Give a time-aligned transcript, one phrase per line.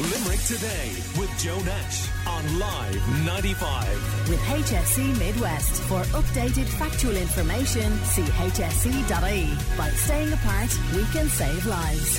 [0.00, 4.30] Limerick Today with Joe Nash on Live 95.
[4.30, 5.82] With HSE Midwest.
[5.82, 9.76] For updated factual information, see hse.ie.
[9.76, 12.18] By staying apart, we can save lives.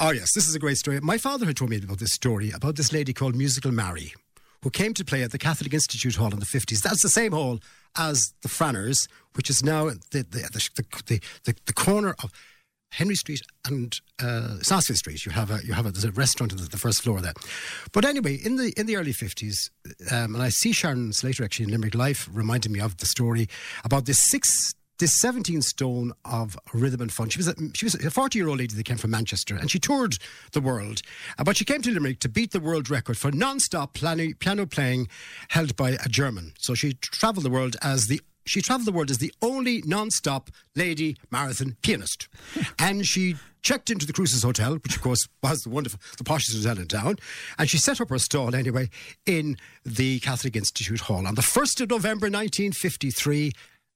[0.00, 0.98] Oh, yes, this is a great story.
[1.00, 4.12] My father had told me about this story about this lady called Musical Mary,
[4.62, 6.82] who came to play at the Catholic Institute Hall in the 50s.
[6.82, 7.60] That's the same hall
[7.96, 10.68] as the Franners, which is now the, the, the,
[11.06, 12.32] the, the, the corner of
[12.94, 15.26] Henry Street and uh, Sarsfield Street.
[15.26, 17.32] You have a you have a there's a restaurant on the, first floor there.
[17.92, 19.70] But anyway, in the in the early fifties,
[20.10, 23.48] um, and I see Sharon Slater actually in Limerick Life reminded me of the story
[23.84, 27.28] about this six this 17 stone of rhythm and fun.
[27.28, 29.68] She was a, she was a 40 year old lady that came from Manchester and
[29.68, 30.16] she toured
[30.52, 31.02] the world.
[31.36, 34.66] Uh, but she came to Limerick to beat the world record for non stop piano
[34.66, 35.08] playing
[35.48, 36.52] held by a German.
[36.58, 40.50] So she travelled the world as the she travelled the world as the only non-stop
[40.74, 42.28] lady marathon pianist.
[42.78, 46.56] and she checked into the Cruises Hotel, which of course was the wonderful, the poshest
[46.56, 47.16] hotel in town,
[47.58, 48.90] and she set up her stall anyway
[49.26, 53.52] in the Catholic Institute Hall on the 1st of November 1953,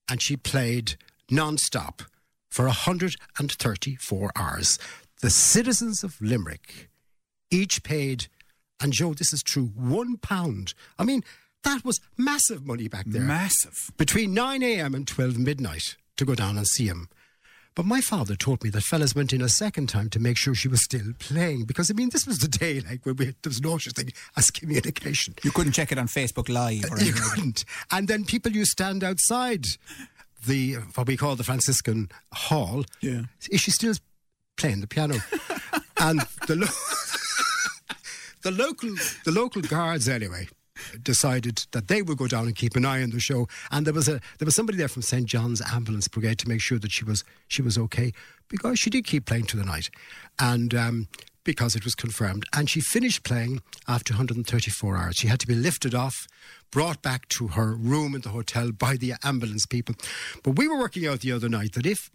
[0.08, 0.96] and she played
[1.30, 2.02] non-stop
[2.48, 4.78] for 134 hours.
[5.20, 6.88] The citizens of Limerick
[7.50, 8.28] each paid,
[8.80, 10.74] and Joe, this is true, one pound.
[10.98, 11.22] I mean,
[11.64, 13.22] that was massive money back there.
[13.22, 13.90] Massive.
[13.96, 14.94] Between 9 a.m.
[14.94, 17.08] and 12 midnight to go down and see him.
[17.74, 20.52] But my father told me that fellas went in a second time to make sure
[20.52, 23.34] she was still playing because I mean this was the day like where we, there
[23.44, 25.34] was no such thing as communication.
[25.44, 26.90] You couldn't check it on Facebook Live.
[26.90, 27.64] Or you couldn't.
[27.92, 29.64] And then people used to stand outside
[30.44, 32.84] the what we call the Franciscan Hall.
[33.00, 33.22] Yeah.
[33.48, 33.94] Is she still
[34.56, 35.14] playing the piano?
[35.98, 36.66] and the lo-
[38.42, 38.90] the local
[39.24, 40.48] the local guards anyway
[41.02, 43.48] decided that they would go down and keep an eye on the show.
[43.70, 46.60] And there was a there was somebody there from St John's ambulance brigade to make
[46.60, 48.12] sure that she was she was okay
[48.48, 49.90] because she did keep playing to the night.
[50.38, 51.08] And um,
[51.44, 52.44] because it was confirmed.
[52.54, 55.16] And she finished playing after 134 hours.
[55.16, 56.26] She had to be lifted off
[56.70, 59.94] brought back to her room in the hotel by the ambulance people.
[60.42, 62.10] But we were working out the other night that if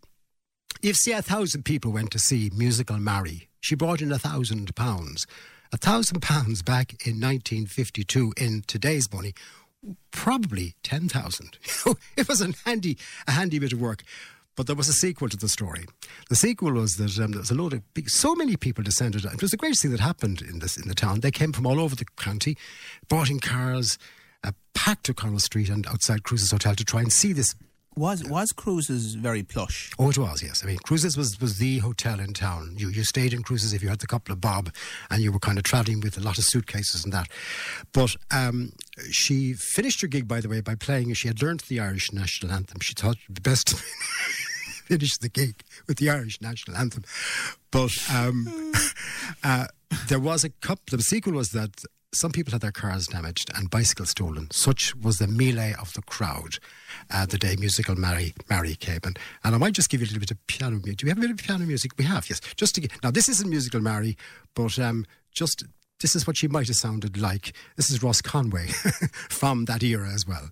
[0.84, 4.76] if say a thousand people went to see musical Mary she brought in a thousand
[4.76, 5.26] pounds
[5.74, 9.34] a thousand pounds back in 1952 in today's money,
[10.12, 11.58] probably 10,000.
[12.16, 12.98] it was a handy,
[13.28, 14.04] a handy bit of work.
[14.56, 15.86] But there was a sequel to the story.
[16.30, 19.26] The sequel was that um, there was a load of so many people descended.
[19.26, 21.22] It was the greatest thing that happened in this in the town.
[21.22, 22.56] They came from all over the county,
[23.10, 23.98] brought in cars,
[24.44, 27.56] uh, packed to Connell Street and outside Cruises Hotel to try and see this
[27.96, 29.92] Was was Cruises very plush?
[30.00, 30.64] Oh, it was, yes.
[30.64, 32.76] I mean, Cruises was, was the hotel in town.
[32.78, 34.74] You you stayed in Cruises if you had the couple of bob
[35.10, 37.28] and you were kind of travelling with a lot of suitcases and that.
[37.92, 38.72] But um,
[39.12, 42.52] she finished her gig, by the way, by playing, she had learned the Irish national
[42.52, 42.80] anthem.
[42.80, 47.04] She thought it would be best to finish the gig with the Irish national anthem.
[47.72, 48.74] But um,
[49.44, 49.68] uh,
[50.08, 53.70] there was a couple, the sequel was that some people had their cars damaged and
[53.70, 54.50] bicycles stolen.
[54.52, 56.60] Such was the melee of the crowd
[57.12, 59.00] uh, the day musical Mary Mary came.
[59.04, 60.98] And, and I might just give you a little bit of piano music.
[60.98, 61.92] Do we have a bit of piano music?
[61.98, 62.40] We have, yes.
[62.56, 64.18] Just to get, now this isn't musical Mary,
[64.54, 65.66] but um, just
[66.02, 67.54] this is what she might have sounded like.
[67.76, 68.68] This is Russ Conway
[69.30, 70.50] from that era as well.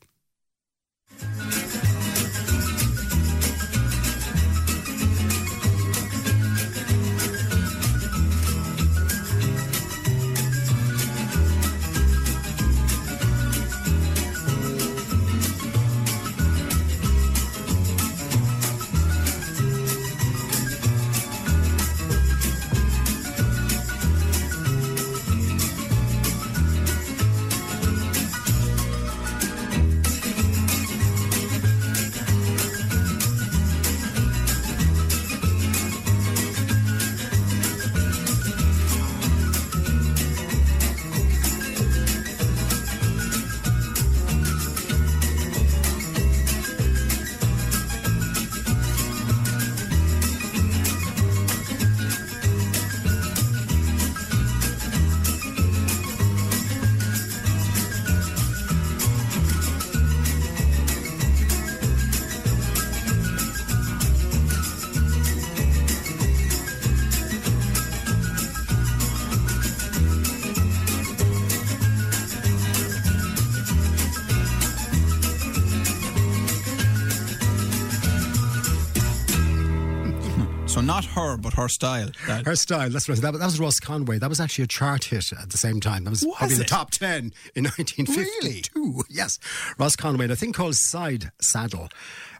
[80.91, 82.09] Not her, but her style.
[82.27, 83.17] That- Her style, that's right.
[83.21, 84.19] That, that was Russ Conway.
[84.19, 86.03] That was actually a chart hit at the same time.
[86.03, 89.03] That was, Was probably in the top 10 in 1952.
[89.09, 89.39] Yes.
[89.77, 91.89] Russ Conway, and a thing called Side Saddle.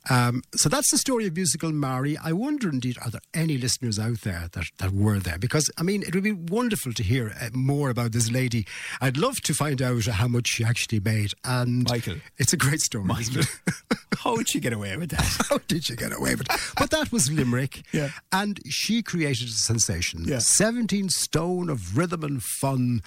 [0.10, 2.18] Um, so that's the story of musical Mary.
[2.18, 5.38] I wonder, indeed, are there any listeners out there that, that were there?
[5.38, 8.66] Because, I mean, it would be wonderful to hear uh, more about this lady.
[9.00, 11.34] I'd love to find out how much she actually made.
[11.46, 12.16] And Michael.
[12.38, 13.06] it's a great story.
[13.20, 13.42] isn't Michael.
[13.68, 13.98] it?
[14.18, 15.46] How did she get away with that?
[15.50, 16.60] How did she get away with it?
[16.78, 17.82] But that was Limerick.
[17.92, 18.10] Yeah.
[18.32, 20.26] And she created a sensation.
[20.26, 20.40] Yeah.
[20.40, 23.02] 17 stone of rhythm and fun.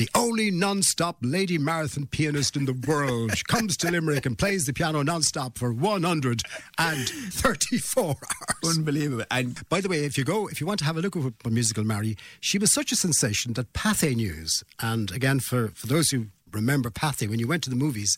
[0.00, 3.36] The only non stop lady marathon pianist in the world.
[3.36, 8.78] She comes to Limerick and plays the piano non stop for 134 hours.
[8.78, 9.26] Unbelievable.
[9.30, 11.22] And By the way, if you go, if you want to have a look at
[11.22, 15.86] what musical Mary, she was such a sensation that Pathé News, and again for, for
[15.86, 18.16] those who remember Pathé, when you went to the movies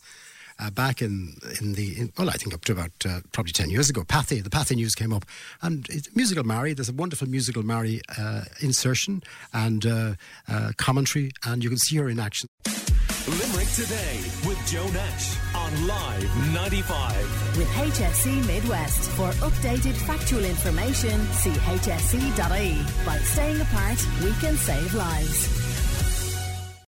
[0.59, 3.69] uh, back in in the in, well, I think up to about uh, probably ten
[3.69, 5.25] years ago, Pathé, the Pathé News came up,
[5.61, 6.73] and it's musical Mary.
[6.73, 9.23] There's a wonderful musical Mary uh, insertion
[9.53, 10.13] and uh,
[10.47, 12.49] uh, commentary, and you can see her in action.
[13.25, 17.57] Limerick Today with Joe Nash on Live 95.
[17.57, 19.09] With HSE Midwest.
[19.11, 23.05] For updated factual information, see hse.ie.
[23.05, 25.62] By staying apart, we can save lives.